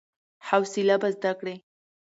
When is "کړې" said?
1.39-1.55